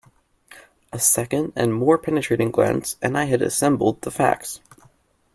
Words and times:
A 0.91 0.97
second 0.97 1.53
and 1.55 1.75
more 1.75 1.99
penetrating 1.99 2.49
glance 2.49 2.97
and 3.03 3.15
I 3.15 3.25
had 3.25 3.43
assembled 3.43 4.01
the 4.01 4.09
facts. 4.09 4.59